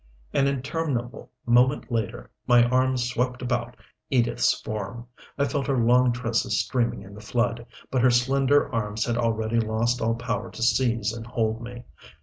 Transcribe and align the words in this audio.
An 0.33 0.47
interminable 0.47 1.29
moment 1.45 1.91
later 1.91 2.31
my 2.47 2.63
arms 2.63 3.07
swept 3.07 3.43
about 3.43 3.77
Edith's 4.09 4.59
form. 4.61 5.05
I 5.37 5.45
felt 5.45 5.67
her 5.67 5.77
long 5.77 6.11
tresses 6.11 6.59
streaming 6.59 7.03
in 7.03 7.13
the 7.13 7.21
flood, 7.21 7.67
but 7.91 8.01
her 8.01 8.09
slender 8.09 8.67
arms 8.73 9.05
had 9.05 9.15
already 9.15 9.59
lost 9.59 10.01
all 10.01 10.15
power 10.15 10.49
to 10.49 10.63
seize 10.63 11.13
and 11.13 11.27
hold 11.27 11.61
me. 11.61 11.83